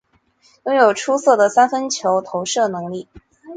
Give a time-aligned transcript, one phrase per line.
[0.65, 3.07] 拥有出色的三分球投射能力。